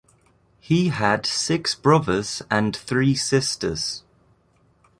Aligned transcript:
He 0.59 0.87
had 0.87 1.27
six 1.27 1.75
brothers 1.75 2.41
and 2.49 2.75
three 2.75 3.13
sisters. 3.13 4.01